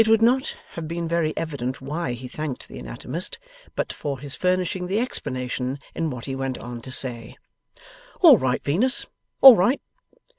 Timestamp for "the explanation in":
4.87-6.09